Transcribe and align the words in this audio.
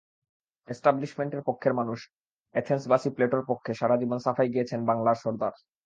এস্টাবলিশমেন্টের 0.67 1.41
পক্ষের 1.45 1.73
মানুষ 1.73 1.99
অ্যাথেন্সবাসী 2.55 3.09
প্লেটোর 3.09 3.43
পক্ষে 3.47 3.71
সারা 3.73 3.95
জীবন 3.97 4.19
সাফাই 4.19 4.49
গেয়েছেন 4.49 4.79
বাংলার 4.85 5.17
সরদার। 5.23 5.53